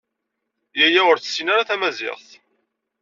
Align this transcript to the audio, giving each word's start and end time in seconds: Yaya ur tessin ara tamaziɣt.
Yaya 0.79 1.01
ur 1.11 1.17
tessin 1.19 1.47
ara 1.53 1.69
tamaziɣt. 1.69 2.27